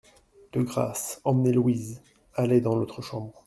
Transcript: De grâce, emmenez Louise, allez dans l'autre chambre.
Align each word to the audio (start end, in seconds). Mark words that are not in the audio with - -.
De 0.53 0.63
grâce, 0.63 1.21
emmenez 1.25 1.53
Louise, 1.53 2.01
allez 2.33 2.59
dans 2.59 2.75
l'autre 2.75 3.03
chambre. 3.03 3.39